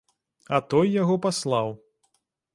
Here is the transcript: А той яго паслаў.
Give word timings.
А 0.57 0.59
той 0.71 0.89
яго 1.01 1.19
паслаў. 1.27 1.73